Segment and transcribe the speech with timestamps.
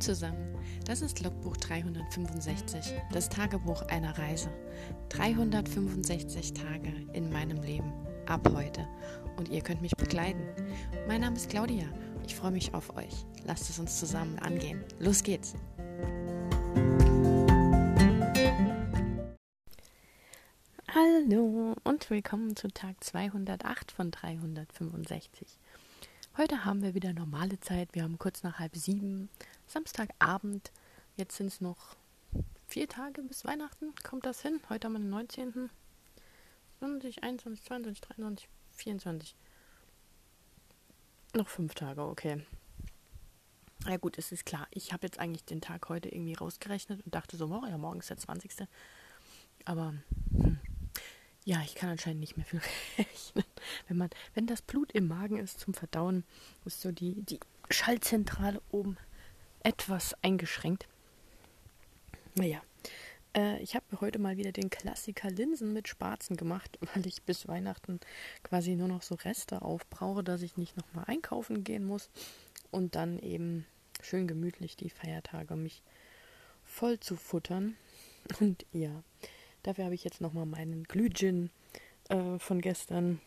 [0.00, 4.50] Zusammen, das ist Logbuch 365, das Tagebuch einer Reise.
[5.08, 7.92] 365 Tage in meinem Leben,
[8.26, 8.86] ab heute.
[9.36, 10.42] Und ihr könnt mich begleiten.
[11.08, 11.86] Mein Name ist Claudia,
[12.26, 13.24] ich freue mich auf euch.
[13.44, 14.84] Lasst es uns zusammen angehen.
[14.98, 15.54] Los geht's!
[20.94, 25.58] Hallo und willkommen zu Tag 208 von 365.
[26.36, 27.94] Heute haben wir wieder normale Zeit.
[27.94, 29.30] Wir haben kurz nach halb sieben,
[29.66, 30.70] Samstagabend.
[31.16, 31.96] Jetzt sind es noch
[32.66, 33.94] vier Tage bis Weihnachten.
[34.02, 34.60] Kommt das hin?
[34.68, 35.70] Heute haben wir den 19.
[36.78, 39.36] 20, 21, 22, 23, 24.
[41.34, 42.44] Noch fünf Tage, okay.
[43.86, 44.66] Ja gut, es ist klar.
[44.70, 48.00] Ich habe jetzt eigentlich den Tag heute irgendwie rausgerechnet und dachte so, oh ja, morgen
[48.00, 48.68] ist der 20.
[49.64, 49.94] Aber
[50.32, 50.58] hm,
[51.44, 52.60] ja, ich kann anscheinend nicht mehr viel
[52.98, 53.44] rechnen.
[53.88, 56.24] Wenn man, wenn das Blut im Magen ist zum Verdauen,
[56.64, 58.96] ist so die, die Schallzentrale oben
[59.66, 60.86] etwas eingeschränkt.
[62.34, 62.62] Naja,
[63.36, 67.48] äh, ich habe heute mal wieder den Klassiker Linsen mit Spatzen gemacht, weil ich bis
[67.48, 68.00] Weihnachten
[68.42, 72.10] quasi nur noch so Reste aufbrauche, dass ich nicht nochmal einkaufen gehen muss
[72.70, 73.66] und dann eben
[74.02, 75.82] schön gemütlich die Feiertage mich
[76.64, 77.76] voll zu futtern.
[78.40, 79.04] Und ja,
[79.66, 81.50] Dafür habe ich jetzt nochmal meinen Glühgin
[82.08, 83.20] äh, von gestern.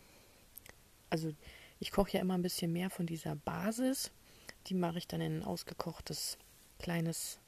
[1.10, 1.34] Also
[1.82, 4.12] ich koche ja immer ein bisschen mehr von dieser Basis.
[4.70, 6.38] Die mache ich dann in ein ausgekochtes
[6.78, 7.39] kleines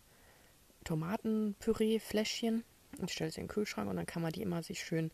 [0.84, 2.64] Tomatenpüree-Fläschchen
[2.98, 5.12] und stelle es in den Kühlschrank und dann kann man die immer sich schön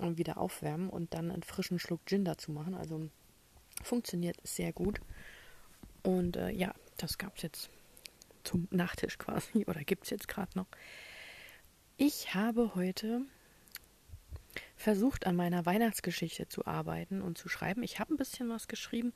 [0.00, 2.74] äh, wieder aufwärmen und dann einen frischen Schluck Gin dazu machen.
[2.74, 3.08] Also
[3.82, 5.00] funktioniert sehr gut.
[6.02, 7.70] Und äh, ja, das gab es jetzt
[8.44, 10.66] zum Nachtisch quasi oder gibt es jetzt gerade noch.
[11.96, 13.22] Ich habe heute
[14.76, 17.82] versucht, an meiner Weihnachtsgeschichte zu arbeiten und zu schreiben.
[17.82, 19.14] Ich habe ein bisschen was geschrieben.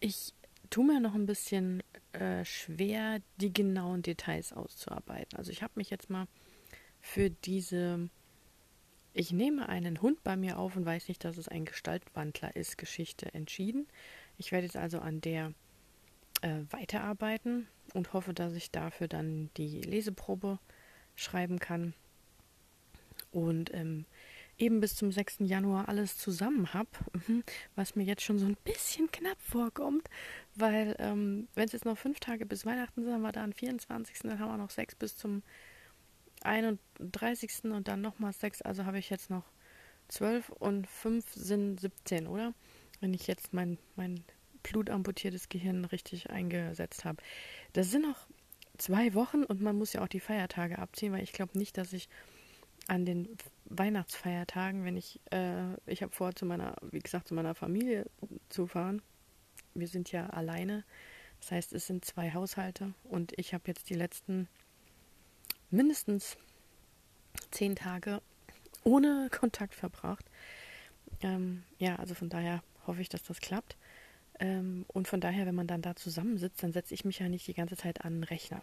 [0.00, 0.34] Ich
[0.70, 5.38] tue mir noch ein bisschen äh, schwer, die genauen Details auszuarbeiten.
[5.38, 6.26] Also ich habe mich jetzt mal
[7.00, 8.08] für diese
[9.12, 12.78] Ich nehme einen Hund bei mir auf und weiß nicht, dass es ein Gestaltwandler ist,
[12.78, 13.86] Geschichte entschieden.
[14.38, 15.52] Ich werde jetzt also an der
[16.42, 20.58] äh, weiterarbeiten und hoffe, dass ich dafür dann die Leseprobe
[21.14, 21.94] schreiben kann.
[23.30, 24.04] Und ähm,
[24.58, 25.38] eben bis zum 6.
[25.40, 26.88] Januar alles zusammen habe,
[27.26, 27.44] mhm,
[27.74, 30.08] was mir jetzt schon so ein bisschen knapp vorkommt,
[30.54, 33.52] weil ähm, wenn es jetzt noch fünf Tage bis Weihnachten sind, haben wir da am
[33.52, 34.18] 24.
[34.20, 35.42] Dann haben wir noch sechs bis zum
[36.42, 37.64] 31.
[37.64, 39.44] und dann nochmal sechs, also habe ich jetzt noch
[40.08, 42.54] zwölf und fünf sind 17, oder?
[43.00, 44.24] Wenn ich jetzt mein, mein
[44.62, 47.22] blutamputiertes Gehirn richtig eingesetzt habe.
[47.72, 48.26] Das sind noch
[48.78, 51.92] zwei Wochen und man muss ja auch die Feiertage abziehen, weil ich glaube nicht, dass
[51.92, 52.08] ich
[52.88, 57.54] an den Weihnachtsfeiertagen, wenn ich, äh, ich habe vor, zu meiner, wie gesagt, zu meiner
[57.54, 58.06] Familie
[58.48, 59.02] zu fahren.
[59.74, 60.84] Wir sind ja alleine.
[61.40, 64.48] Das heißt, es sind zwei Haushalte und ich habe jetzt die letzten
[65.70, 66.36] mindestens
[67.50, 68.22] zehn Tage
[68.84, 70.24] ohne Kontakt verbracht.
[71.22, 73.76] Ähm, ja, also von daher hoffe ich, dass das klappt.
[74.38, 77.46] Ähm, und von daher, wenn man dann da zusammensitzt, dann setze ich mich ja nicht
[77.46, 78.62] die ganze Zeit an den Rechner.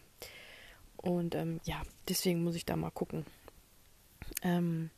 [0.98, 3.26] Und ähm, ja, deswegen muss ich da mal gucken.
[4.42, 4.90] Ähm,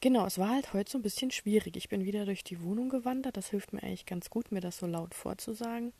[0.00, 1.76] genau, es war halt heute so ein bisschen schwierig.
[1.76, 3.36] Ich bin wieder durch die Wohnung gewandert.
[3.36, 5.92] Das hilft mir eigentlich ganz gut, mir das so laut vorzusagen.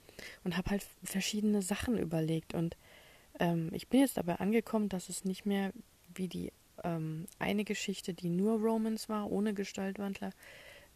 [0.44, 2.54] Und habe halt verschiedene Sachen überlegt.
[2.54, 2.76] Und
[3.38, 5.72] ähm, ich bin jetzt dabei angekommen, dass es nicht mehr
[6.14, 6.52] wie die
[6.84, 10.30] ähm, eine Geschichte, die nur Romans war, ohne Gestaltwandler,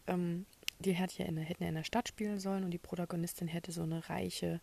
[0.07, 0.45] ähm,
[0.79, 3.71] die hätte ja in, hätten ja in der Stadt spielen sollen und die Protagonistin hätte
[3.71, 4.59] so eine reiche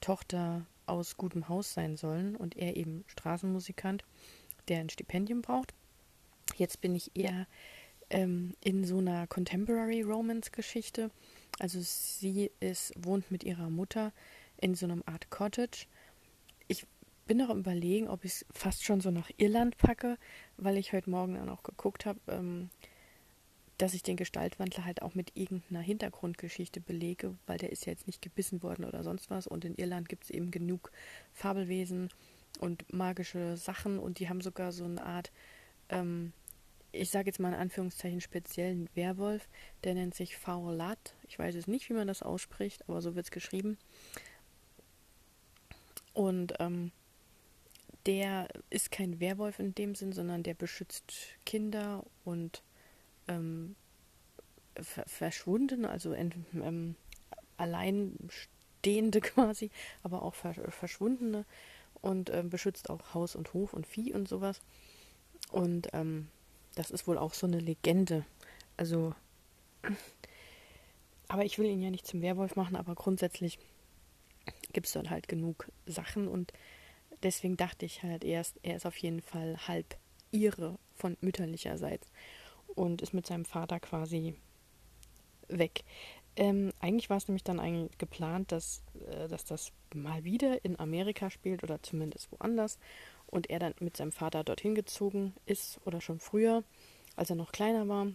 [0.00, 4.04] Tochter aus gutem Haus sein sollen und er eben Straßenmusikant,
[4.68, 5.74] der ein Stipendium braucht.
[6.56, 7.46] Jetzt bin ich eher
[8.10, 11.10] ähm, in so einer Contemporary Romance Geschichte.
[11.58, 14.12] Also sie ist, wohnt mit ihrer Mutter
[14.58, 15.86] in so einem Art Cottage.
[16.68, 16.86] Ich
[17.26, 20.18] bin noch überlegen, ob ich es fast schon so nach Irland packe,
[20.56, 22.20] weil ich heute Morgen dann auch geguckt habe.
[22.28, 22.70] Ähm,
[23.80, 28.06] dass ich den Gestaltwandler halt auch mit irgendeiner Hintergrundgeschichte belege, weil der ist ja jetzt
[28.06, 29.46] nicht gebissen worden oder sonst was.
[29.46, 30.92] Und in Irland gibt es eben genug
[31.32, 32.10] Fabelwesen
[32.58, 35.32] und magische Sachen und die haben sogar so eine Art,
[35.88, 36.32] ähm,
[36.92, 39.48] ich sage jetzt mal in Anführungszeichen speziellen Werwolf,
[39.84, 41.14] der nennt sich Faulat.
[41.28, 43.78] Ich weiß jetzt nicht, wie man das ausspricht, aber so wird es geschrieben.
[46.12, 46.90] Und ähm,
[48.06, 51.14] der ist kein Werwolf in dem Sinn, sondern der beschützt
[51.44, 52.62] Kinder und
[53.28, 53.76] ähm,
[54.74, 56.96] verschwunden, also ähm,
[57.56, 59.70] alleinstehende quasi,
[60.02, 61.44] aber auch verschwundene
[62.00, 64.60] und ähm, beschützt auch Haus und Hof und Vieh und sowas.
[65.50, 66.28] Und ähm,
[66.80, 68.24] das ist wohl auch so eine Legende.
[68.78, 69.14] Also,
[71.28, 73.58] aber ich will ihn ja nicht zum Werwolf machen, aber grundsätzlich
[74.72, 76.54] gibt es dort halt genug Sachen und
[77.22, 79.98] deswegen dachte ich halt erst, er ist auf jeden Fall halb
[80.30, 82.10] ihre von mütterlicherseits
[82.74, 84.34] und ist mit seinem Vater quasi
[85.48, 85.84] weg.
[86.34, 90.80] Ähm, eigentlich war es nämlich dann eigentlich geplant, dass, äh, dass das mal wieder in
[90.80, 92.78] Amerika spielt oder zumindest woanders
[93.30, 96.64] und er dann mit seinem Vater dorthin gezogen ist oder schon früher,
[97.16, 98.08] als er noch kleiner war.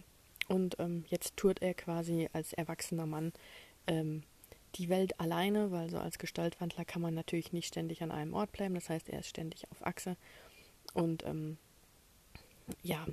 [0.48, 3.32] Und ähm, jetzt tourt er quasi als erwachsener Mann
[3.86, 4.22] ähm,
[4.76, 8.52] die Welt alleine, weil so als Gestaltwandler kann man natürlich nicht ständig an einem Ort
[8.52, 8.74] bleiben.
[8.74, 10.16] Das heißt, er ist ständig auf Achse.
[10.94, 11.56] Und ähm,
[12.82, 13.06] ja,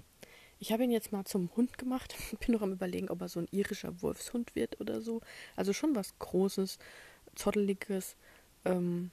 [0.59, 2.15] ich habe ihn jetzt mal zum Hund gemacht.
[2.45, 5.21] Bin noch am überlegen, ob er so ein irischer Wolfshund wird oder so.
[5.55, 6.77] Also schon was Großes,
[7.35, 8.15] Zotteliges,
[8.65, 9.11] ähm,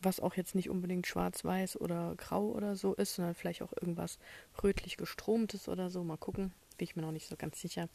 [0.00, 4.18] was auch jetzt nicht unbedingt schwarz-weiß oder grau oder so ist, sondern vielleicht auch irgendwas
[4.62, 6.04] rötlich gestromtes oder so.
[6.04, 7.88] Mal gucken, bin ich mir noch nicht so ganz sicher.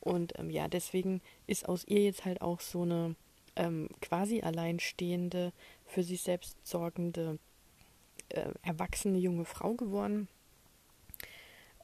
[0.00, 3.16] Und ähm, ja, deswegen ist aus ihr jetzt halt auch so eine
[3.56, 5.52] ähm, quasi alleinstehende,
[5.84, 7.38] für sich selbst sorgende,
[8.30, 10.28] äh, erwachsene junge Frau geworden.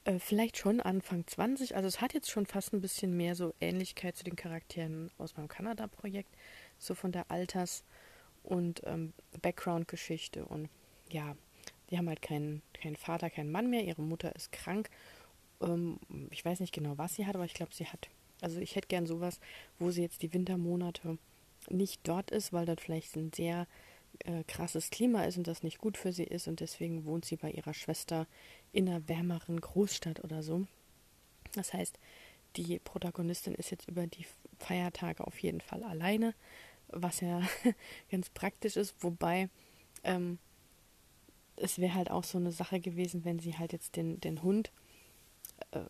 [0.04, 1.76] Äh, vielleicht schon Anfang 20.
[1.76, 5.36] Also es hat jetzt schon fast ein bisschen mehr so Ähnlichkeit zu den Charakteren aus
[5.36, 6.34] meinem Kanada-Projekt,
[6.78, 7.84] so von der Alters-
[8.46, 9.12] und ähm,
[9.42, 10.44] Background-Geschichte.
[10.44, 10.70] Und
[11.10, 11.36] ja,
[11.90, 13.84] die haben halt keinen, keinen Vater, keinen Mann mehr.
[13.84, 14.88] Ihre Mutter ist krank
[15.60, 15.98] ähm,
[16.30, 18.08] ich weiß nicht genau, was sie hat, aber ich glaube, sie hat.
[18.40, 19.40] Also ich hätte gern sowas,
[19.78, 21.18] wo sie jetzt die Wintermonate
[21.70, 23.66] nicht dort ist, weil dort vielleicht ein sehr
[24.20, 27.36] äh, krasses Klima ist und das nicht gut für sie ist und deswegen wohnt sie
[27.36, 28.26] bei ihrer Schwester
[28.72, 30.66] in einer wärmeren Großstadt oder so.
[31.54, 31.98] Das heißt,
[32.56, 34.26] die Protagonistin ist jetzt über die
[34.58, 36.34] Feiertage auf jeden Fall alleine,
[36.88, 37.42] was ja
[38.10, 39.48] ganz praktisch ist, wobei
[40.04, 40.38] ähm,
[41.56, 44.70] es wäre halt auch so eine Sache gewesen, wenn sie halt jetzt den, den Hund
[45.72, 45.80] äh,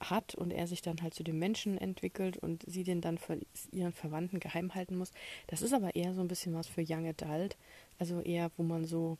[0.00, 3.40] hat und er sich dann halt zu dem Menschen entwickelt und sie den dann von
[3.72, 5.12] ihren Verwandten geheim halten muss.
[5.46, 7.56] Das ist aber eher so ein bisschen was für Young Adult,
[7.98, 9.16] also eher, wo man so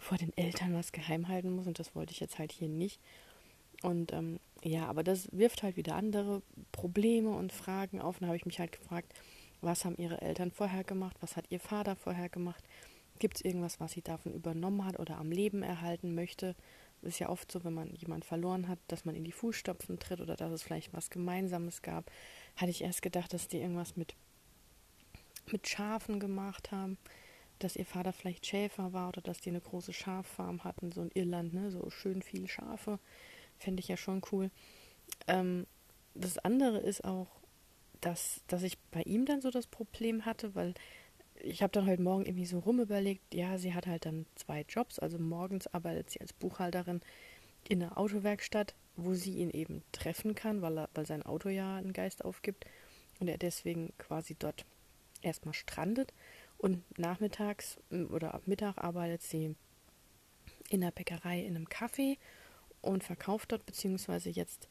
[0.00, 3.00] vor den Eltern was geheim halten muss und das wollte ich jetzt halt hier nicht.
[3.82, 8.16] Und ähm, ja, aber das wirft halt wieder andere Probleme und Fragen auf.
[8.16, 9.12] Und da habe ich mich halt gefragt,
[9.60, 12.64] was haben ihre Eltern vorher gemacht, was hat ihr Vater vorher gemacht,
[13.18, 16.56] gibt es irgendwas, was sie davon übernommen hat oder am Leben erhalten möchte,
[17.02, 20.20] ist ja oft so, wenn man jemanden verloren hat, dass man in die Fußstapfen tritt
[20.20, 22.10] oder dass es vielleicht was Gemeinsames gab.
[22.56, 24.14] Hatte ich erst gedacht, dass die irgendwas mit,
[25.50, 26.98] mit Schafen gemacht haben,
[27.58, 31.10] dass ihr Vater vielleicht Schäfer war oder dass die eine große Schaffarm hatten, so in
[31.14, 32.98] Irland, ne, so schön viele Schafe.
[33.58, 34.50] Fände ich ja schon cool.
[35.26, 35.66] Ähm,
[36.14, 37.28] das andere ist auch,
[38.00, 40.74] dass, dass ich bei ihm dann so das Problem hatte, weil
[41.42, 44.98] ich habe dann heute Morgen irgendwie so rumüberlegt, ja, sie hat halt dann zwei Jobs.
[44.98, 47.00] Also morgens arbeitet sie als Buchhalterin
[47.68, 51.76] in einer Autowerkstatt, wo sie ihn eben treffen kann, weil, er, weil sein Auto ja
[51.76, 52.66] einen Geist aufgibt
[53.18, 54.64] und er deswegen quasi dort
[55.22, 56.12] erstmal strandet.
[56.58, 57.78] Und nachmittags
[58.10, 59.54] oder ab Mittag arbeitet sie
[60.68, 62.18] in der Bäckerei in einem Café
[62.82, 64.68] und verkauft dort, beziehungsweise jetzt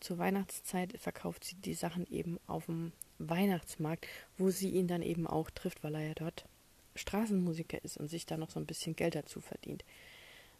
[0.00, 4.06] zur Weihnachtszeit verkauft sie die Sachen eben auf dem Weihnachtsmarkt,
[4.38, 6.46] wo sie ihn dann eben auch trifft, weil er ja dort
[6.94, 9.84] Straßenmusiker ist und sich da noch so ein bisschen Geld dazu verdient.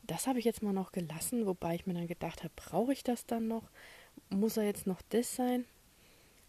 [0.02, 3.04] Das habe ich jetzt mal noch gelassen, wobei ich mir dann gedacht habe, brauche ich
[3.04, 3.70] das dann noch?
[4.30, 5.64] Muss er jetzt noch das sein?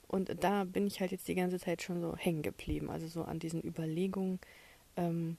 [0.08, 3.24] Und da bin ich halt jetzt die ganze Zeit schon so hängen geblieben, also so
[3.24, 4.40] an diesen Überlegungen,
[4.98, 5.38] ähm,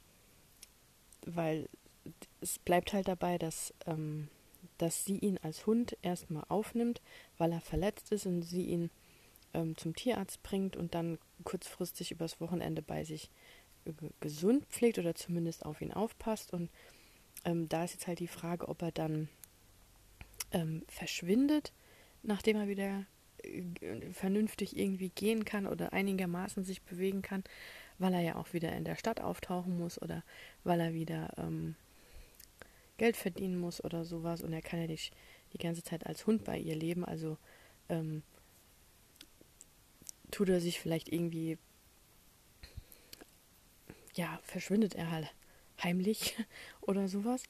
[1.26, 1.68] weil
[2.40, 4.28] es bleibt halt dabei, dass, ähm,
[4.82, 7.00] dass sie ihn als Hund erstmal aufnimmt,
[7.38, 8.90] weil er verletzt ist und sie ihn
[9.54, 13.30] ähm, zum Tierarzt bringt und dann kurzfristig übers Wochenende bei sich
[13.84, 16.52] äh, gesund pflegt oder zumindest auf ihn aufpasst.
[16.52, 16.68] Und
[17.44, 19.28] ähm, da ist jetzt halt die Frage, ob er dann
[20.50, 21.72] ähm, verschwindet,
[22.24, 23.06] nachdem er wieder
[23.44, 23.62] äh,
[24.12, 27.44] vernünftig irgendwie gehen kann oder einigermaßen sich bewegen kann,
[27.98, 30.24] weil er ja auch wieder in der Stadt auftauchen muss oder
[30.64, 31.76] weil er wieder ähm,
[33.02, 35.12] Geld verdienen muss oder sowas und er kann ja nicht
[35.52, 37.37] die ganze Zeit als Hund bei ihr leben, also
[37.88, 38.23] ähm,
[40.30, 41.59] tut er sich vielleicht irgendwie,
[44.14, 45.35] ja, verschwindet er halt
[45.82, 46.37] heimlich
[46.80, 47.42] oder sowas.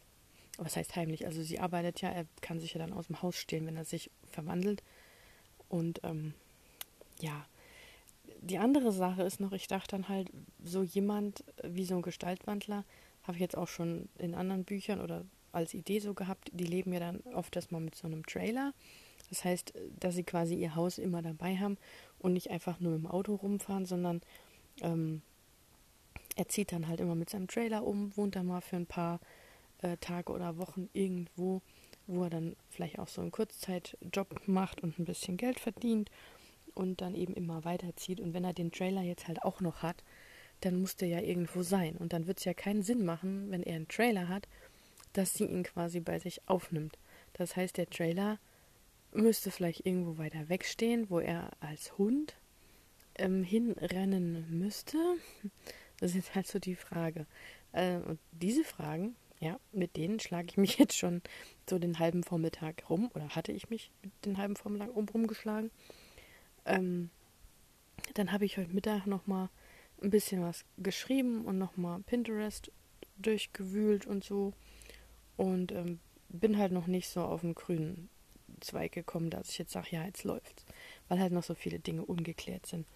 [0.56, 1.26] Was heißt heimlich?
[1.26, 3.84] Also sie arbeitet ja, er kann sich ja dann aus dem Haus stehlen, wenn er
[3.84, 4.82] sich verwandelt.
[5.68, 6.32] Und ähm,
[7.20, 7.46] ja,
[8.40, 10.30] die andere Sache ist noch, ich dachte dann halt,
[10.64, 12.86] so jemand wie so ein Gestaltwandler,
[13.24, 16.92] habe ich jetzt auch schon in anderen Büchern oder als Idee so gehabt, die leben
[16.92, 18.72] ja dann oft erstmal mit so einem Trailer.
[19.28, 21.78] Das heißt, dass sie quasi ihr Haus immer dabei haben
[22.18, 24.20] und nicht einfach nur im Auto rumfahren, sondern
[24.80, 25.22] ähm,
[26.36, 29.20] er zieht dann halt immer mit seinem Trailer um, wohnt dann mal für ein paar
[29.82, 31.62] äh, Tage oder Wochen irgendwo,
[32.06, 36.10] wo er dann vielleicht auch so einen Kurzzeitjob macht und ein bisschen Geld verdient
[36.74, 38.20] und dann eben immer weiterzieht.
[38.20, 40.02] Und wenn er den Trailer jetzt halt auch noch hat,
[40.60, 41.96] dann muss der ja irgendwo sein.
[41.96, 44.48] Und dann wird es ja keinen Sinn machen, wenn er einen Trailer hat,
[45.12, 46.98] dass sie ihn quasi bei sich aufnimmt.
[47.34, 48.38] Das heißt, der Trailer
[49.12, 52.36] müsste vielleicht irgendwo weiter wegstehen, wo er als Hund
[53.16, 54.98] ähm, hinrennen müsste.
[56.00, 57.26] Das ist halt so die Frage.
[57.72, 61.22] Äh, und diese Fragen, ja, mit denen schlage ich mich jetzt schon
[61.68, 63.90] so den halben Vormittag rum, oder hatte ich mich
[64.24, 65.70] den halben Vormittag um, rumgeschlagen.
[66.64, 67.10] Ähm,
[68.14, 69.48] dann habe ich heute Mittag nochmal
[70.02, 72.70] ein bisschen was geschrieben und nochmal Pinterest
[73.16, 74.52] durchgewühlt und so.
[75.42, 78.08] Und ähm, bin halt noch nicht so auf den grünen
[78.60, 80.64] Zweig gekommen, dass ich jetzt sage, ja, jetzt läuft's.
[81.08, 82.86] Weil halt noch so viele Dinge ungeklärt sind.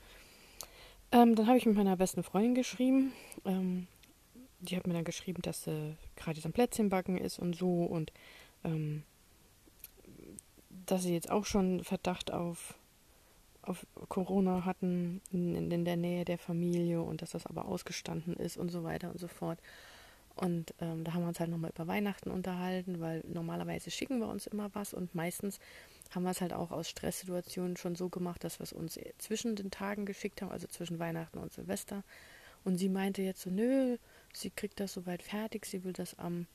[1.13, 3.13] Ähm, dann habe ich mit meiner besten Freundin geschrieben.
[3.45, 3.89] Ähm,
[4.61, 8.13] die hat mir dann geschrieben, dass sie gerade am Plätzchenbacken ist und so und
[8.65, 9.03] ähm,
[10.87, 12.75] dass sie jetzt auch schon Verdacht auf,
[13.63, 18.57] auf Corona hatten in, in, der Nähe der Familie und dass das aber ausgestanden ist
[18.57, 19.59] und so weiter und so fort.
[20.37, 24.29] Und ähm, da haben wir uns halt nochmal über Weihnachten unterhalten, weil normalerweise schicken wir
[24.29, 25.59] uns immer was und meistens
[26.15, 29.57] haben wir es halt auch aus Stresssituationen schon so gemacht, dass wir es uns zwischen
[29.57, 32.05] den Tagen geschickt haben, also zwischen Weihnachten und Silvester.
[32.65, 33.97] Und sie meinte jetzt so, nö,
[34.35, 36.47] sie kriegt das soweit fertig, sie will das am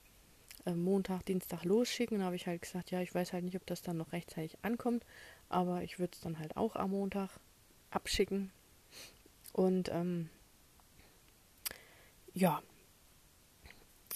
[0.65, 2.19] äh, Montag, Dienstag losschicken.
[2.19, 4.57] Da habe ich halt gesagt, ja, ich weiß halt nicht, ob das dann noch rechtzeitig
[4.61, 5.05] ankommt,
[5.49, 7.29] aber ich würde es dann halt auch am Montag
[7.89, 8.51] abschicken.
[9.53, 10.29] Und ähm,
[12.33, 12.61] ja,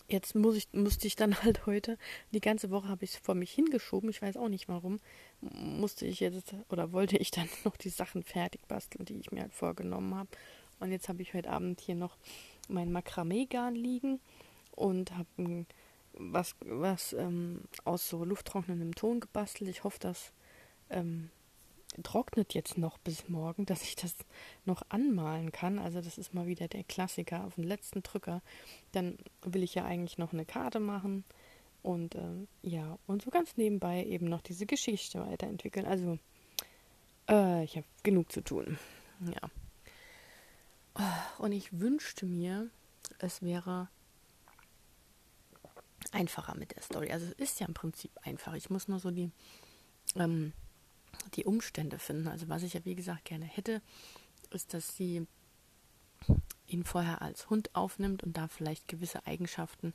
[0.07, 1.97] jetzt muss ich, musste ich dann halt heute,
[2.31, 5.00] die ganze Woche habe ich es vor mich hingeschoben, ich weiß auch nicht warum,
[5.41, 9.41] musste ich jetzt oder wollte ich dann noch die Sachen fertig basteln, die ich mir
[9.41, 10.29] halt vorgenommen habe.
[10.79, 12.17] Und jetzt habe ich heute Abend hier noch
[12.67, 14.19] mein Makramee-Garn liegen
[14.71, 15.65] und habe
[16.13, 19.69] was, was ähm, aus so lufttrocknendem Ton gebastelt.
[19.69, 20.33] Ich hoffe, das
[20.89, 21.29] ähm,
[22.04, 24.16] trocknet jetzt noch bis morgen, dass ich das
[24.66, 25.80] noch anmalen kann.
[25.80, 28.42] Also das ist mal wieder der Klassiker auf den letzten Drücker.
[28.92, 31.24] Dann will ich ja eigentlich noch eine Karte machen
[31.84, 35.86] und äh, ja, und so ganz nebenbei eben noch diese Geschichte weiterentwickeln.
[35.86, 36.18] Also
[37.30, 38.78] äh, ich habe genug zu tun.
[39.22, 39.50] Ja.
[41.38, 42.70] Und ich wünschte mir,
[43.20, 43.90] es wäre
[46.12, 47.12] einfacher mit der Story.
[47.12, 48.54] Also es ist ja im Prinzip einfach.
[48.54, 49.30] Ich muss nur so die,
[50.16, 50.54] ähm,
[51.34, 52.27] die Umstände finden.
[52.27, 53.82] Also was ich ja wie gesagt gerne hätte,
[54.51, 55.27] ist, dass sie
[56.67, 59.94] ihn vorher als Hund aufnimmt und da vielleicht gewisse Eigenschaften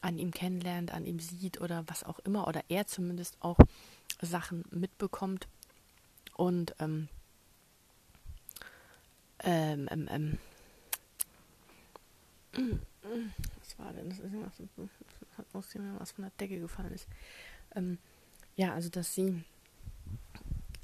[0.00, 3.58] an ihm kennenlernt, an ihm sieht oder was auch immer, oder er zumindest auch
[4.22, 5.46] Sachen mitbekommt
[6.34, 7.08] und ähm,
[9.40, 10.38] ähm, ähm, ähm.
[13.58, 14.08] Was war denn?
[14.08, 14.52] Das ist irgendwas,
[15.36, 17.06] hat aussehen, was von der Decke gefallen ist.
[17.74, 17.98] Ähm,
[18.56, 19.44] ja, also dass sie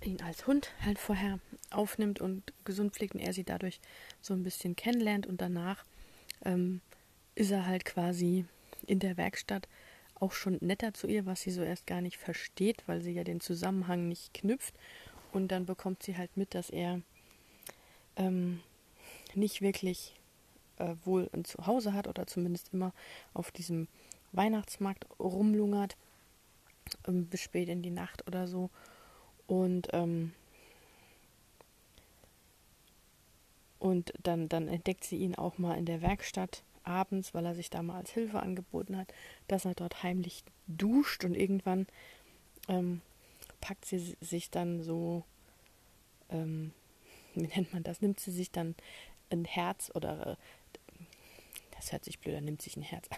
[0.07, 1.39] ihn als Hund halt vorher
[1.71, 3.81] aufnimmt und gesund pflegt und er sie dadurch
[4.21, 5.85] so ein bisschen kennenlernt und danach
[6.45, 6.81] ähm,
[7.35, 8.45] ist er halt quasi
[8.87, 9.69] in der Werkstatt
[10.19, 13.25] auch schon netter zu ihr, was sie so erst gar nicht versteht, weil sie ja
[13.25, 14.75] den Zusammenhang nicht knüpft
[15.33, 17.03] und dann bekommt sie halt mit, dass er
[18.17, 18.61] ähm,
[19.35, 20.15] nicht wirklich
[20.79, 22.93] äh, wohl ein Zuhause hat oder zumindest immer
[23.35, 23.89] auf diesem
[24.33, 25.97] Weihnachtsmarkt rumlungert
[27.07, 28.71] ähm, bis spät in die Nacht oder so.
[29.47, 30.33] Und ähm,
[33.79, 37.71] und dann, dann entdeckt sie ihn auch mal in der Werkstatt abends, weil er sich
[37.71, 39.13] da mal als Hilfe angeboten hat,
[39.49, 41.87] dass er dort heimlich duscht und irgendwann
[42.69, 43.01] ähm,
[43.61, 45.25] packt sie sich dann so
[46.31, 46.73] ähm,
[47.35, 48.75] wie nennt man das, nimmt sie sich dann
[49.31, 50.37] ein Herz oder äh,
[51.73, 53.09] das hört sich blöder, nimmt sich ein Herz.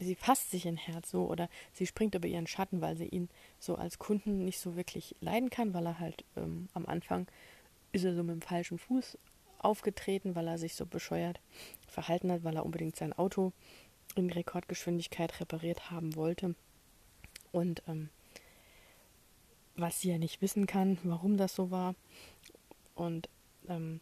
[0.00, 3.28] Sie fasst sich ein Herz so oder sie springt über ihren Schatten, weil sie ihn
[3.58, 7.26] so als Kunden nicht so wirklich leiden kann, weil er halt ähm, am Anfang
[7.92, 9.18] ist er so mit dem falschen Fuß
[9.58, 11.40] aufgetreten, weil er sich so bescheuert
[11.86, 13.52] verhalten hat, weil er unbedingt sein Auto
[14.14, 16.54] in Rekordgeschwindigkeit repariert haben wollte.
[17.52, 18.08] Und ähm,
[19.76, 21.94] was sie ja nicht wissen kann, warum das so war.
[22.94, 23.28] Und
[23.68, 24.00] ähm,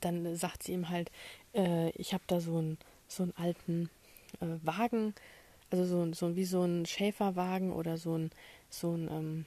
[0.00, 1.10] dann sagt sie ihm halt,
[1.54, 3.90] äh, ich habe da so einen so einen alten
[4.40, 5.14] äh, Wagen,
[5.70, 8.30] also so, so wie so ein Schäferwagen oder so ein
[8.70, 9.44] so ein ähm,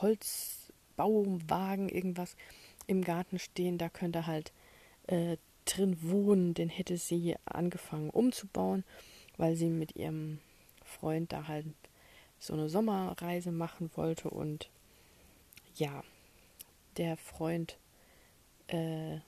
[0.00, 2.36] Holzbauwagen, irgendwas
[2.86, 4.52] im Garten stehen, da könnte halt
[5.06, 6.54] äh, drin wohnen.
[6.54, 8.84] Den hätte sie angefangen umzubauen,
[9.36, 10.38] weil sie mit ihrem
[10.84, 11.66] Freund da halt
[12.38, 14.70] so eine Sommerreise machen wollte und
[15.74, 16.02] ja,
[16.96, 17.78] der Freund
[18.68, 19.18] äh,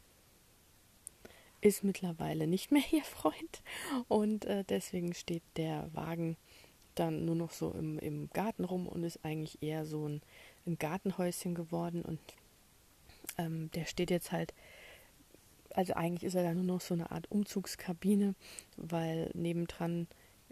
[1.60, 3.62] ist mittlerweile nicht mehr ihr Freund.
[4.08, 6.36] Und äh, deswegen steht der Wagen
[6.94, 10.22] dann nur noch so im, im Garten rum und ist eigentlich eher so ein,
[10.66, 12.02] ein Gartenhäuschen geworden.
[12.02, 12.18] Und
[13.38, 14.52] ähm, der steht jetzt halt
[15.74, 18.34] also eigentlich ist er da nur noch so eine Art Umzugskabine,
[18.76, 20.08] weil nebendran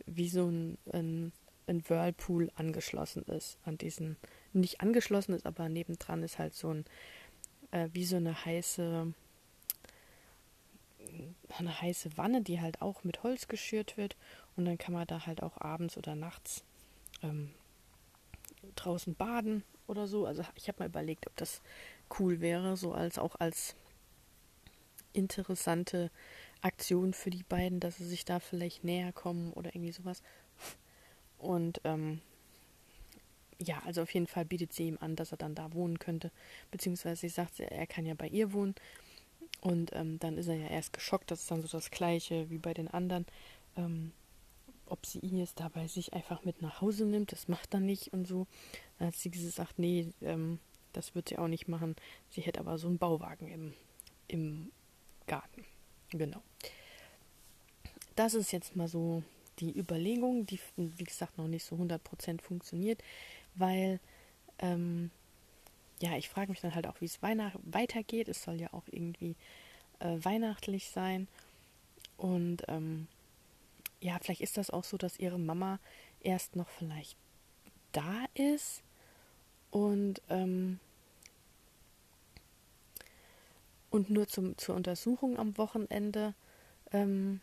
[0.06, 1.32] wie so ein, ein,
[1.66, 4.16] ein Whirlpool angeschlossen ist an diesen,
[4.52, 6.84] nicht angeschlossen ist, aber nebendran ist halt so ein,
[7.70, 9.12] äh, wie so eine heiße,
[11.58, 14.16] eine heiße Wanne, die halt auch mit Holz geschürt wird
[14.56, 16.64] und dann kann man da halt auch abends oder nachts
[17.22, 17.52] ähm,
[18.74, 20.26] draußen baden oder so.
[20.26, 21.62] Also ich habe mal überlegt, ob das
[22.18, 23.74] cool wäre, so als auch als
[25.12, 26.10] interessante
[26.60, 30.22] Aktion für die beiden, dass sie sich da vielleicht näher kommen oder irgendwie sowas.
[31.38, 32.20] Und ähm,
[33.58, 36.30] ja, also auf jeden Fall bietet sie ihm an, dass er dann da wohnen könnte.
[36.70, 38.74] Beziehungsweise sie sagt, er kann ja bei ihr wohnen.
[39.60, 42.58] Und ähm, dann ist er ja erst geschockt, das ist dann so das gleiche wie
[42.58, 43.26] bei den anderen.
[43.76, 44.12] Ähm,
[44.86, 48.12] ob sie ihn jetzt dabei sich einfach mit nach Hause nimmt, das macht er nicht
[48.12, 48.46] und so.
[48.98, 50.60] Dann hat sie gesagt, nee, ähm,
[50.92, 51.96] das wird sie auch nicht machen.
[52.30, 53.74] Sie hätte aber so einen Bauwagen im,
[54.28, 54.70] im
[55.26, 55.64] Garten.
[56.10, 56.40] Genau.
[58.14, 59.22] Das ist jetzt mal so
[59.58, 63.02] die Überlegung, die wie gesagt noch nicht so 100% funktioniert,
[63.54, 64.00] weil
[64.58, 65.10] ähm,
[66.00, 68.28] ja, ich frage mich dann halt auch, wie es weitergeht.
[68.28, 69.36] Es soll ja auch irgendwie
[69.98, 71.28] äh, weihnachtlich sein.
[72.16, 73.08] Und ähm,
[74.00, 75.78] ja, vielleicht ist das auch so, dass ihre Mama
[76.20, 77.16] erst noch vielleicht
[77.92, 78.82] da ist
[79.70, 80.80] und ähm,
[83.90, 86.34] und nur zum, zur Untersuchung am Wochenende
[86.92, 87.40] ähm,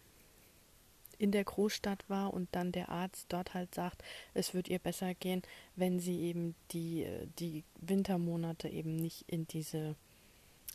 [1.18, 4.04] in der Großstadt war und dann der Arzt dort halt sagt,
[4.34, 5.42] es wird ihr besser gehen,
[5.76, 7.08] wenn sie eben die,
[7.40, 9.96] die Wintermonate eben nicht in diese,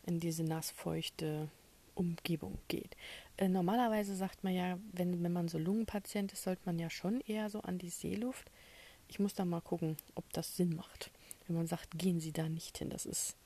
[0.07, 1.49] in diese nassfeuchte
[1.95, 2.97] Umgebung geht.
[3.37, 7.21] Äh, normalerweise sagt man ja, wenn, wenn man so Lungenpatient ist, sollte man ja schon
[7.23, 8.51] eher so an die Seeluft.
[9.09, 11.11] Ich muss da mal gucken, ob das Sinn macht.
[11.47, 13.37] Wenn man sagt, gehen Sie da nicht hin, das ist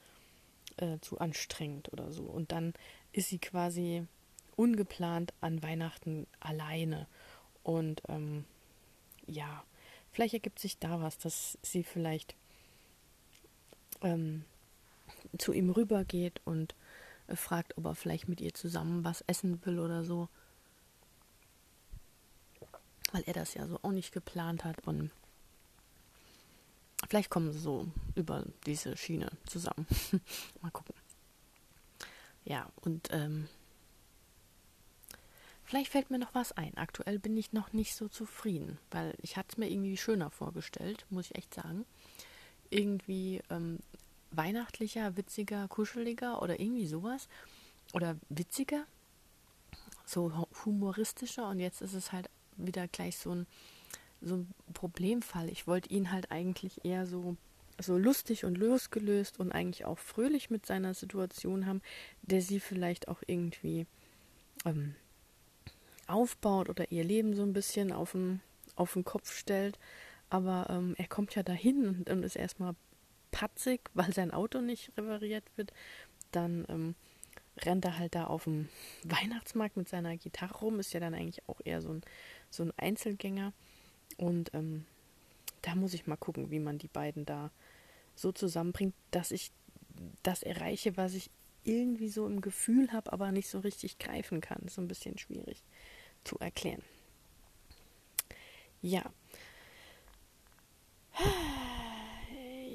[0.77, 2.25] äh, zu anstrengend oder so.
[2.25, 2.75] Und dann
[3.13, 4.07] ist sie quasi
[4.57, 7.07] ungeplant an Weihnachten alleine.
[7.63, 8.45] Und ähm,
[9.27, 9.65] ja,
[10.11, 12.35] vielleicht ergibt sich da was, dass sie vielleicht
[14.03, 14.45] ähm,
[15.39, 16.75] zu ihm rübergeht und
[17.29, 20.29] äh, fragt, ob er vielleicht mit ihr zusammen was essen will oder so.
[23.13, 25.11] Weil er das ja so auch nicht geplant hat und
[27.09, 29.87] Vielleicht kommen sie so über diese Schiene zusammen.
[30.63, 30.95] Mal gucken.
[32.45, 33.49] Ja, und ähm,
[35.73, 36.77] vielleicht fällt mir noch was ein.
[36.77, 41.07] Aktuell bin ich noch nicht so zufrieden, weil ich hatte es mir irgendwie schöner vorgestellt,
[41.09, 41.87] muss ich echt sagen.
[42.69, 43.79] Irgendwie ähm,
[44.33, 47.27] weihnachtlicher, witziger, kuscheliger oder irgendwie sowas.
[47.95, 48.85] Oder witziger,
[50.05, 51.49] so humoristischer.
[51.49, 53.47] Und jetzt ist es halt wieder gleich so ein
[54.21, 55.49] so ein Problemfall.
[55.49, 57.39] Ich wollte ihn halt eigentlich eher so,
[57.81, 61.81] so lustig und losgelöst und eigentlich auch fröhlich mit seiner Situation haben,
[62.21, 63.87] der sie vielleicht auch irgendwie
[64.67, 64.95] ähm,
[66.13, 68.41] aufbaut oder ihr Leben so ein bisschen auf den,
[68.77, 69.79] auf den Kopf stellt.
[70.31, 72.75] Aber ähm, er kommt ja dahin und, und ist erstmal
[73.31, 75.73] patzig, weil sein Auto nicht repariert wird.
[76.31, 76.95] Dann ähm,
[77.59, 78.69] rennt er halt da auf dem
[79.05, 82.03] Weihnachtsmarkt mit seiner Gitarre rum, ist ja dann eigentlich auch eher so ein,
[82.51, 83.53] so ein Einzelgänger.
[84.17, 84.87] Und ähm,
[85.63, 87.51] da muss ich mal gucken, wie man die beiden da
[88.15, 89.51] so zusammenbringt, dass ich
[90.23, 91.31] das erreiche, was ich
[91.65, 94.69] irgendwie so im Gefühl habe, aber nicht so richtig greifen kann.
[94.69, 95.63] So ein bisschen schwierig
[96.25, 96.83] zu erklären.
[98.81, 99.05] Ja.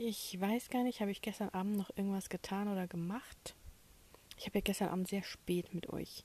[0.06, 3.56] Ich weiß gar nicht, habe ich gestern Abend noch irgendwas getan oder gemacht?
[4.38, 6.24] Ich habe ja gestern Abend sehr spät mit euch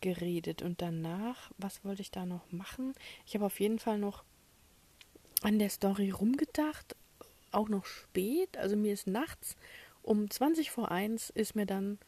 [0.00, 2.94] geredet und danach, was wollte ich da noch machen?
[3.26, 4.24] Ich habe auf jeden Fall noch
[5.42, 6.96] an der Story rumgedacht,
[7.50, 9.56] auch noch spät, also mir ist nachts
[10.02, 11.98] um 20 vor 1 ist mir dann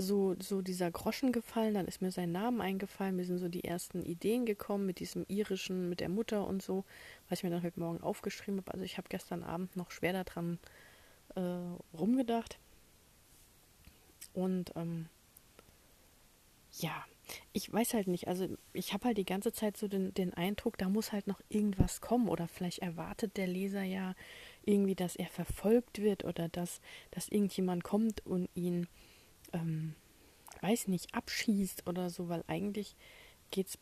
[0.00, 3.64] so, so dieser Groschen gefallen, dann ist mir sein Name eingefallen, mir sind so die
[3.64, 6.84] ersten Ideen gekommen mit diesem irischen, mit der Mutter und so,
[7.28, 8.72] was ich mir dann heute Morgen aufgeschrieben habe.
[8.72, 10.58] Also ich habe gestern Abend noch schwer daran
[11.34, 12.58] äh, rumgedacht.
[14.32, 15.06] Und ähm,
[16.78, 17.04] ja,
[17.52, 20.78] ich weiß halt nicht, also ich habe halt die ganze Zeit so den, den Eindruck,
[20.78, 24.14] da muss halt noch irgendwas kommen oder vielleicht erwartet der Leser ja
[24.64, 28.86] irgendwie, dass er verfolgt wird oder dass, dass irgendjemand kommt und ihn,
[29.52, 29.94] ähm,
[30.60, 32.96] weiß nicht, abschießt oder so, weil eigentlich
[33.50, 33.78] geht es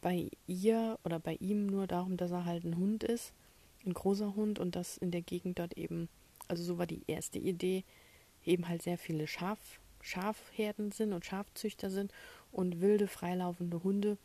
[0.00, 3.32] bei ihr oder bei ihm nur darum, dass er halt ein Hund ist,
[3.86, 6.08] ein großer Hund und dass in der Gegend dort eben,
[6.48, 7.84] also so war die erste Idee,
[8.44, 9.58] eben halt sehr viele Schaf,
[10.02, 12.12] Schafherden sind und Schafzüchter sind
[12.52, 14.18] und wilde freilaufende Hunde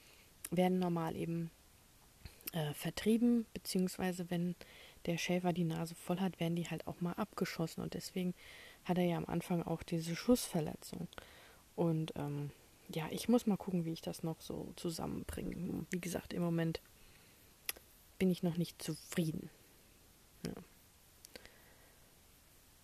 [0.51, 1.49] werden normal eben
[2.51, 4.55] äh, vertrieben, beziehungsweise wenn
[5.05, 8.33] der Schäfer die Nase voll hat, werden die halt auch mal abgeschossen und deswegen
[8.89, 11.07] hat er ja am Anfang auch diese Schussverletzung.
[11.75, 12.51] Und ähm,
[12.93, 15.85] ja, ich muss mal gucken, wie ich das noch so zusammenbringe.
[15.91, 16.81] Wie gesagt, im Moment
[18.17, 19.49] bin ich noch nicht zufrieden.
[20.45, 20.53] Ja.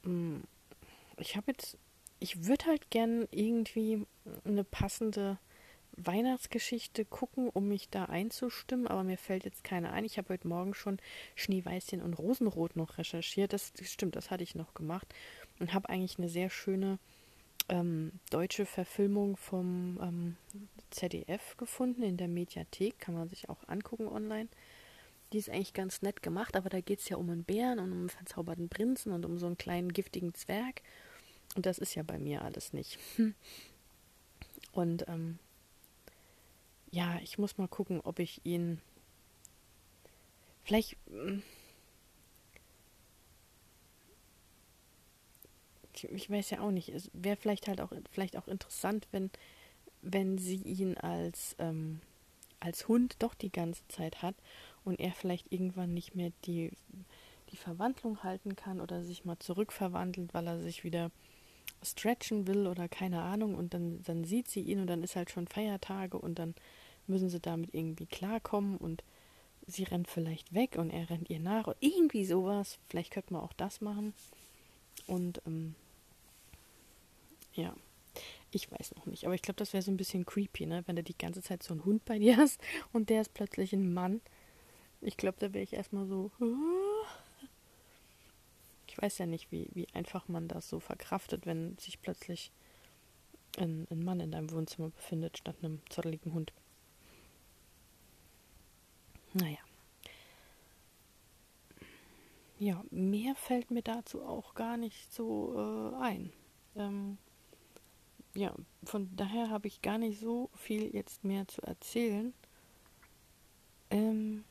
[0.04, 0.44] Hm,
[1.18, 1.78] ich habe jetzt,
[2.20, 4.06] ich würde halt gern irgendwie
[4.46, 5.40] eine passende
[5.98, 10.06] Weihnachtsgeschichte gucken, um mich da einzustimmen, aber mir fällt jetzt keine ein.
[10.06, 11.00] Ich habe heute Morgen schon
[11.36, 13.54] Schneeweißchen und Rosenrot noch recherchiert.
[13.54, 15.14] Das stimmt, das hatte ich noch gemacht
[15.60, 17.00] und habe eigentlich eine sehr schöne
[17.70, 20.38] ähm, deutsche Verfilmung vom ähm,
[20.92, 23.00] ZDF gefunden in der Mediathek.
[23.00, 24.50] Kann man sich auch angucken online.
[25.34, 27.92] Die ist eigentlich ganz nett gemacht, aber da geht es ja um einen Bären und
[27.92, 30.82] um einen verzauberten Prinzen und um so einen kleinen giftigen Zwerg.
[31.56, 33.00] Und das ist ja bei mir alles nicht.
[34.72, 35.40] Und ähm,
[36.92, 38.82] ja, ich muss mal gucken, ob ich ihn
[40.64, 40.98] vielleicht.
[41.08, 41.42] Hm,
[46.04, 46.90] ich weiß ja auch nicht.
[46.90, 49.32] Es wäre vielleicht halt auch vielleicht auch interessant, wenn
[50.02, 52.02] wenn sie ihn als ähm,
[52.60, 54.36] als Hund doch die ganze Zeit hat
[54.84, 56.72] und er vielleicht irgendwann nicht mehr die
[57.52, 61.12] die Verwandlung halten kann oder sich mal zurückverwandelt, weil er sich wieder
[61.84, 65.32] stretchen will oder keine Ahnung und dann dann sieht sie ihn und dann ist halt
[65.32, 66.56] schon Feiertage und dann
[67.08, 69.04] müssen sie damit irgendwie klarkommen und
[69.68, 71.74] sie rennt vielleicht weg und er rennt ihr nach.
[71.80, 72.80] Irgendwie sowas.
[72.90, 74.14] Vielleicht könnte man auch das machen.
[75.08, 75.76] Und ähm,
[77.56, 77.76] ja,
[78.52, 79.26] ich weiß noch nicht.
[79.26, 80.84] Aber ich glaube, das wäre so ein bisschen creepy, ne?
[80.86, 82.62] Wenn du die ganze Zeit so einen Hund bei dir hast
[82.94, 84.22] und der ist plötzlich ein Mann.
[85.02, 86.32] Ich glaube, da wäre ich erstmal so.
[88.88, 92.54] Ich weiß ja nicht, wie, wie einfach man das so verkraftet, wenn sich plötzlich
[93.58, 96.54] ein, ein Mann in deinem Wohnzimmer befindet, statt einem zotteligen Hund.
[99.34, 99.58] Naja.
[102.58, 106.32] Ja, mehr fällt mir dazu auch gar nicht so äh, ein.
[106.78, 107.18] Ähm,
[108.36, 112.34] ja, von daher habe ich gar nicht so viel jetzt mehr zu erzählen.
[113.90, 114.44] Ähm,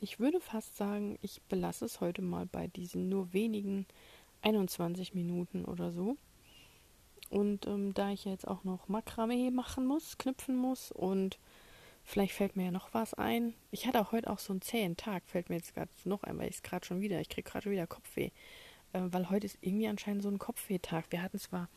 [0.00, 3.86] ich würde fast sagen, ich belasse es heute mal bei diesen nur wenigen
[4.42, 6.16] 21 Minuten oder so.
[7.30, 11.38] Und ähm, da ich jetzt auch noch Makramee machen muss, knüpfen muss und
[12.06, 13.54] Vielleicht fällt mir ja noch was ein.
[13.70, 16.38] Ich hatte auch heute auch so einen zähen Tag, fällt mir jetzt gerade noch ein,
[16.38, 18.30] weil ich es gerade schon wieder, ich kriege gerade wieder Kopfweh.
[18.92, 21.06] Äh, weil heute ist irgendwie anscheinend so ein Kopfwehtag.
[21.08, 21.68] Wir hatten zwar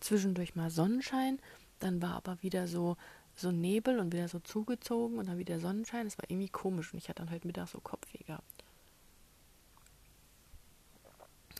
[0.00, 1.38] zwischendurch mal Sonnenschein,
[1.80, 2.96] dann war aber wieder so,
[3.34, 6.06] so Nebel und wieder so zugezogen und dann wieder Sonnenschein.
[6.06, 8.64] Das war irgendwie komisch und ich hatte dann heute Mittag so Kopfweh gehabt.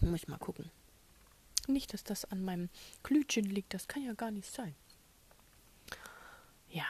[0.00, 0.70] Muss ich mal gucken.
[1.66, 2.68] Nicht, dass das an meinem
[3.02, 4.74] Glütchen liegt, das kann ja gar nicht sein.
[6.68, 6.84] Ja,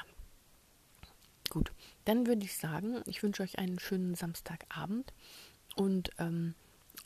[1.55, 1.71] Gut,
[2.05, 5.13] dann würde ich sagen, ich wünsche euch einen schönen Samstagabend
[5.77, 6.57] und ähm,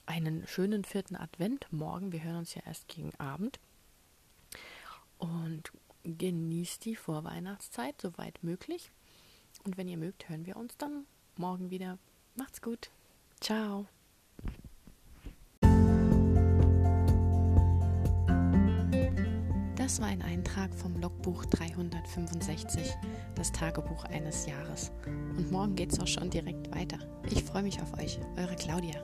[0.07, 2.13] einen schönen vierten Advent morgen.
[2.13, 3.61] Wir hören uns ja erst gegen Abend.
[5.19, 5.73] Und
[6.05, 8.91] genießt die Vorweihnachtszeit, soweit möglich.
[9.65, 11.05] Und wenn ihr mögt, hören wir uns dann
[11.37, 11.99] morgen wieder.
[12.37, 12.91] Macht's gut.
[13.41, 13.87] Ciao.
[19.77, 22.95] Das war ein Eintrag vom Logbuch 365,
[23.35, 24.93] das Tagebuch eines Jahres.
[25.07, 26.99] Und morgen geht's auch schon direkt weiter.
[27.31, 29.03] Ich freue mich auf euch, eure Claudia.